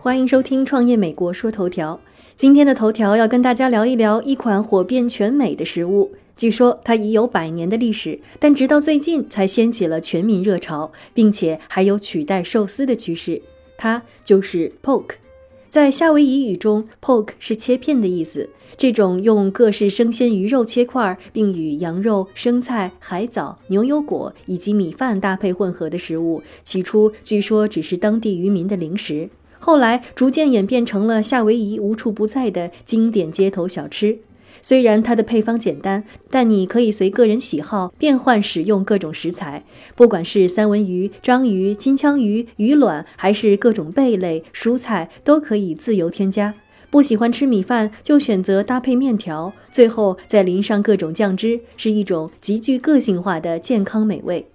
[0.00, 1.94] 欢迎收听《创业美国说头条》。
[2.34, 6.12] 今天的头条要跟大家聊一聊一款火遍全美的食物。
[6.36, 13.40] 据说它已有百年的历史，但直到最近才掀起了全民热潮，并且还有取代寿司的趋势。
[13.76, 15.14] 它就是 poke。
[15.70, 18.48] 在夏威夷语中，poke 是切片的意思。
[18.78, 29.28] 这种用各式生鲜鱼肉切块，并与羊肉、生菜、海藻、牛油果以及米饭搭配混合的食物，起初据说只是当地渔民的零食，
[29.58, 34.18] 后来逐渐演变成了夏威夷无处不在的经典街头小吃。
[34.60, 46.54] 虽然它的配方简单，但你可以随个人喜好变换使用各种食材，不管是三文鱼、章鱼、金枪鱼、鱼卵，还是各种贝类、蔬菜，都可以自由添加。
[46.90, 54.46] 不喜欢吃米饭，就选择搭配面条，最后再淋上各种酱汁，是一种极具个性化的健康美味。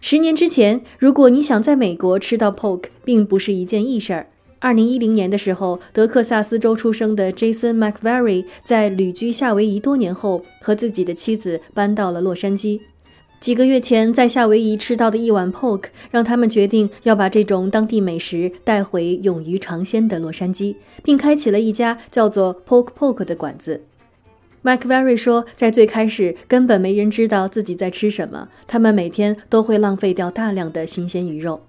[0.00, 4.26] 十年之前，如果你想在美国吃到 pork，并不是一件易事儿。
[4.60, 12.80] 二零一零年的时候，德克萨斯州出生的 Jason McVery 在旅居夏威夷多年后，和自己的妻子搬到了洛杉矶。
[13.38, 23.82] 几个月前，在夏威夷吃到的一碗 pork，让他们决定要把这种当地美食带回勇于尝鲜的洛杉矶，并开启了一家叫做 PorkPork 的馆子。
[24.64, 31.60] McVery 说，在最开始根本没人知道自己在吃什么，他们每天都会浪费掉大量的新鲜鱼肉。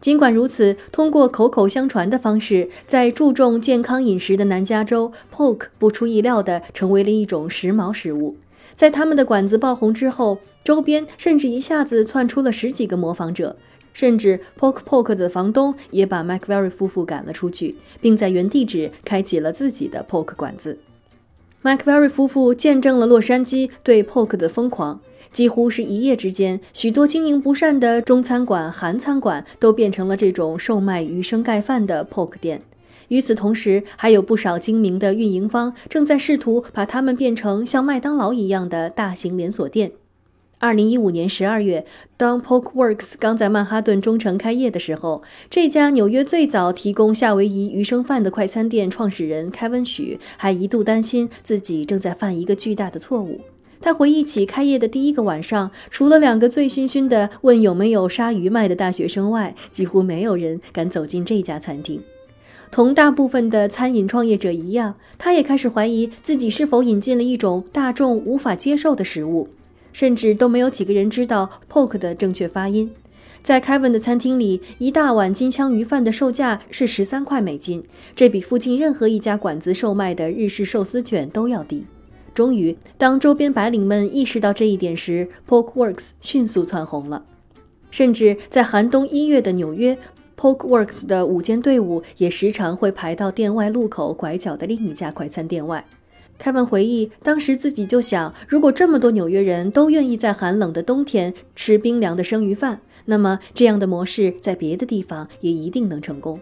[0.00, 8.36] 尽管如此，通过口口相传的方式，在注重健康饮食的南加州，pork 不出意料地成为了一种时髦食物。
[8.76, 13.56] 在他们的馆子爆红之后，周边甚至一下子窜出了十几个模仿者，
[13.92, 20.78] 甚至 poke poke 的房东也把 McVery 夫妇赶了出去，并在原地址开启了自己的 poke 馆子。
[21.64, 25.00] McVery 夫妇见证了洛杉矶对 poke 的疯狂。
[25.32, 32.62] 几乎是一夜之间，许多经营不善的中餐馆、韩餐馆都变成了这种售卖鱼生盖饭的 poke 店。
[33.08, 39.92] 与此同时，还有不少精明的运营方正在试图把它们变成像麦当劳一样的大型连锁店。
[40.60, 53.40] 二零一五年十二月，当 Poke Works 刚在曼哈顿中城开业的时候，这家纽约最早提供夏威夷鱼生饭的快餐店创始人 Kevin 许还一度担心自己正在犯一个巨大的错误。
[53.80, 62.02] 他回忆起开业的第一个晚上，除了两个醉醺醺的问有没有鲨鱼卖的大学生外，几乎没有人敢走进这家餐厅。
[62.70, 69.48] 同大部分的餐饮创业者一样，他也开始怀疑自己是否引进了一种大众无法接受的食物，
[69.92, 72.90] 甚至都没有几个人知道 poke 的正确发音。
[73.42, 77.82] 在 Kevin 的餐厅里，一大碗金枪鱼饭的售价是十三块美金，
[78.14, 81.84] 这比附近任何一家馆子售卖的日式寿司卷都要低。
[82.38, 87.24] 终于，当周边白领们意识到这一点时，PokeWorks 迅速窜红了。
[87.90, 89.98] 甚至在寒冬一月的纽约
[90.36, 95.84] ，PokeWorks 的午间队伍也时常会排到店外路口拐角的另一家快餐店外。
[96.38, 106.38] 凯文回忆，当时自己就想，如果这么多纽约人都愿意在寒冷的冬天吃冰凉的生鱼饭，那么这样的模式在别的地方也一定能成功。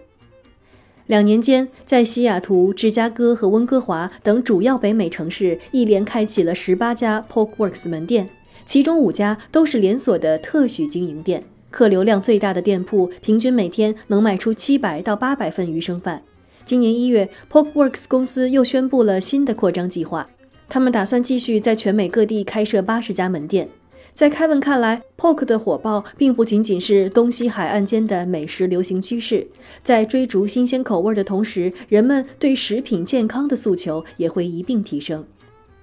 [1.06, 8.28] 两年间，在西雅图、芝加哥和温哥华等主要北美城市，一连开启了十八家 POKWORKS 门店，
[8.64, 11.44] 其中五家都是连锁的特许经营店。
[11.70, 16.20] 客流量最大的店铺，平均每天能卖出七百到八百份鱼生饭。
[16.64, 20.28] 今年一月，POKWORKS 公司又宣布了新的扩张计划，
[20.68, 23.68] 他们打算继续在全美各地开设八十家门店。
[24.16, 29.46] 在凯文看来，poke 的火爆并不仅仅是东西海岸间的美食流行趋势，
[29.82, 35.22] 在追逐新鲜口味的同时，人们对食品健康的诉求也会一并提升。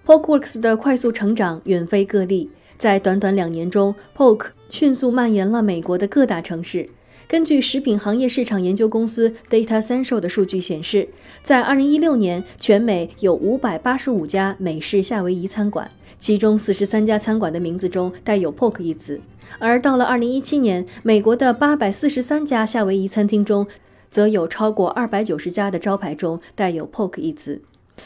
[0.08, 6.90] PokeWorks 的快速成长远非个例，在短短两年中，poke 迅速蔓延了美国的各大城市。
[7.28, 11.08] 根据食品行业市场研究公司 Data Central 的数据显示，
[11.44, 15.90] 在2016年，全美有585家美式夏威夷餐馆，
[16.23, 19.19] 其中43家餐馆的名字中带有 “poke” 一词。
[19.59, 23.67] 而到了2017年，美国的843家夏威夷餐厅中，
[24.09, 27.61] 则有超过290家的招牌中带有 “poke” 一词。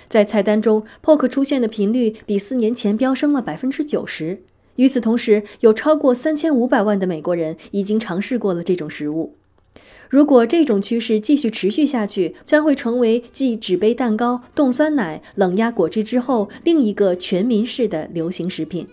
[0.09, 4.39] 在菜单中，poke 出现的频率比四年前飙升了90%。
[4.77, 9.35] 与此同时，有超过三千五百万的美国人已经尝试过了这种食物。
[10.09, 18.87] 如果这种趋势继续持续下去，将会成为继纸杯蛋糕、冻酸奶、冷压果汁之后另一个全民式的流行食品。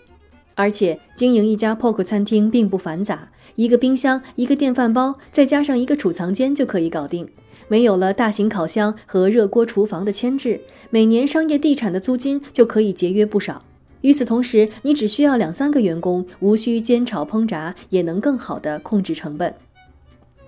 [0.55, 7.27] 而且，经营一家 poke 餐厅并不繁杂，一个冰箱、一个电饭煲，再加上一个储藏间就可以搞定。
[7.67, 13.63] 没有了大型烤箱和热锅厨房的牵制，每年商业地产的租金就可以节约不少。
[14.01, 19.53] 与此同时，你只需要两三个员工，无需煎炒烹炸，也能更好地控制成本。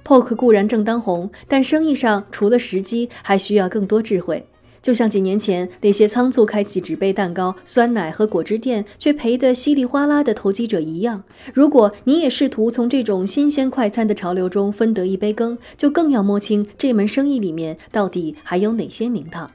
[0.08, 4.48] Poke 固然正当红，但生意上除了时机，还需要更多智慧。
[4.82, 11.22] 就像几年前那些仓促开启纸杯蛋糕、酸奶和果汁店，却赔得稀里哗啦的投机者一样。
[11.54, 19.52] 如果你也试图从这种新鲜快餐的潮流中分得一杯羹，就更要摸清这门生意里面到底还有哪些名堂。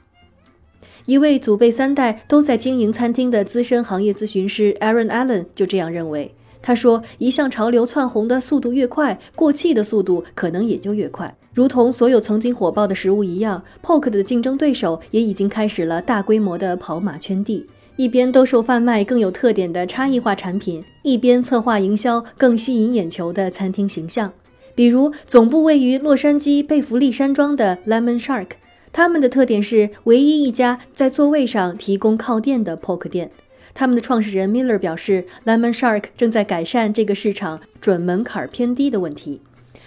[1.07, 6.35] 一位祖辈三代都在经营餐厅的资深行业咨询师 Aaron Allen 就这样认为。
[6.65, 11.35] 他说：“一项潮流窜红的速度越快，过气的速度可能也就越快。
[11.53, 17.67] 如同所有曾经火爆的食物一样，Poke 的竞争对手也已经开始了大规模的跑马圈地，
[17.97, 24.31] 一边兜售贩卖更有特点的差异化产品，一边策划营销更吸引眼球的餐厅形象。
[24.73, 28.51] 比如，总部位于洛杉矶贝弗利山庄的 Lemon Shark，
[28.93, 33.29] 他们的特点是唯一一家在座位上提供靠垫的 Poke 店。”
[33.73, 39.41] 他们的创始人 Miller 表示，Lemon Shark 正在改善这个市场准门槛偏低的问题。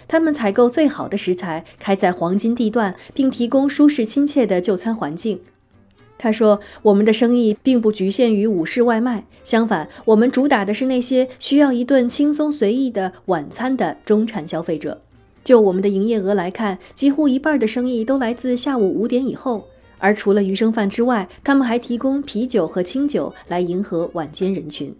[0.09, 5.41] 他们采购最好的食材，开在黄金地段，并提供舒适亲切的就餐环境。
[6.19, 15.03] 他说：“我们的生意并不局限于午市外卖，相反，我们主打的是那些需要一顿轻松随意的晚餐的中产消费者。
[15.45, 19.69] 就我们的营业额来看，几乎一半的生意都来自下午五点以后。”
[19.99, 24.95] 而除了鱼生饭之外，他们还提供啤酒和清酒来迎合晚间人群。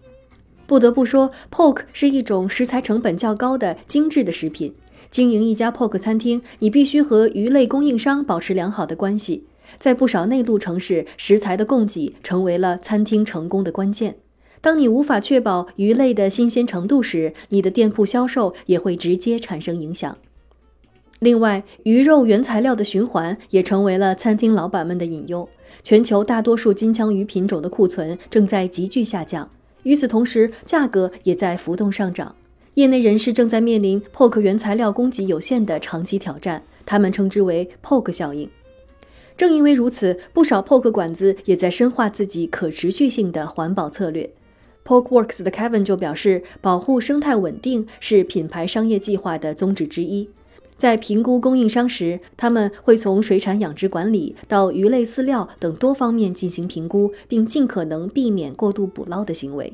[0.65, 4.73] 不得不说，Poke 是一种食材成本较高的精致的食品。
[5.09, 9.45] 经营一家 Poke 餐厅，你必须和鱼类供应商保持良好的关系。
[9.77, 14.17] 在不少内陆城市，食材的供给成为了餐厅成功的关键。
[14.59, 20.17] 当你无法确保鱼类的新鲜程度时，你的店铺销售也会直接产生影响。
[21.19, 25.47] 另外，鱼肉原材料的循环也成为了餐厅老板们的隐忧。
[25.81, 29.49] 全球大多数金枪鱼品种的库存正在急剧下降，
[29.83, 32.35] 与此同时，价格也在浮动上涨。
[32.75, 38.47] 业内人士正在面临 Poke 原材料供给有限的长期挑战，他们称之为 Poke 效应。
[39.35, 44.29] 正因为如此，不少 Poke 馆子也在深化自己可持续性的环保策略。
[44.85, 50.29] Pokeworks 的 Kevin 就表示，保护生态稳定是品牌商业计划的宗旨之一。
[50.77, 59.73] 在评估供应商时，他们会从水产养殖管理到鱼类饲料等多方面进行评估，并尽可能避免过度捕捞的行为。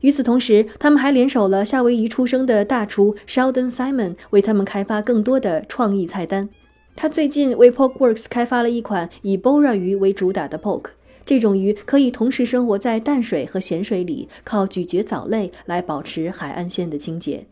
[0.00, 6.48] 与此同时，他们还联手了夏威夷出生的大厨 Sheldon Simon，为他们开发更多的创意菜单。
[6.96, 10.90] 他最近为 Pokeworks 开发了一款以 Bora 鱼为主打的 Poke，
[11.24, 17.46] 这种鱼可以同时生活在淡水和咸水里，靠咀嚼藻类来保持海岸线的清洁。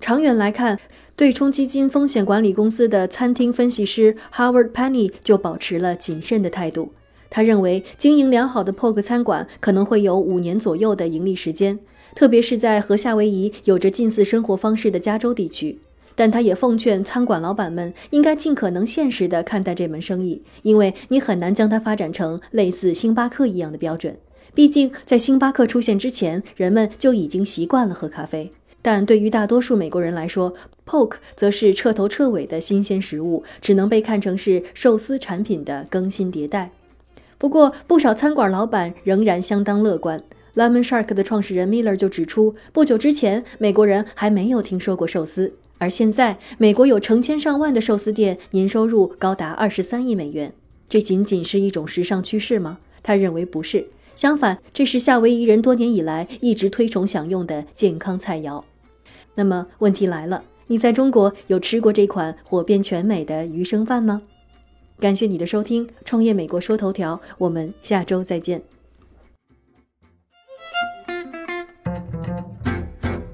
[0.00, 0.78] 长远来看，
[1.16, 6.92] 对冲基金风险管理公司的餐厅分析师 Howard Penny 就保持了谨慎的态度。
[7.28, 11.78] 他认为，经营良好的 Poke 餐馆可能会有五年左右的盈利时间，
[12.14, 15.78] 特别是在和夏威夷有着近似生活方式的加州地区。
[16.14, 24.16] 但他也奉劝餐馆老板们应该尽可能现实地看待这门生意，因为你很难将它发展成类似星巴克一样的标准。
[24.54, 28.50] 毕竟，在星巴克出现之前，人们就已经习惯了喝咖啡。
[28.90, 30.54] 但对于大多数美国人来说
[30.86, 36.70] ，Poke 则是彻头彻尾的新鲜食物，只能被看成是寿司产品的更新迭代。
[37.36, 40.22] 不过，不少餐馆老板仍然相当乐观。
[40.54, 50.54] Lemon Shark 的创始人 Miller 就指出，不久之前，美国人还没有听说过寿司，而现在，美国有成千上万的寿司店，年收入高达二十三亿美元。
[50.88, 52.78] 这仅仅是一种时尚趋势吗？
[53.02, 53.88] 他认为不是。
[54.16, 58.64] 相反，这是夏威夷人多年以来一直推崇享用的健康菜肴。
[59.38, 64.20] 那么问题来了，你在中国有吃过这款火遍全美的鱼生饭吗？
[64.98, 68.60] 感谢你的收听，创业美国说头条，我们下周再见。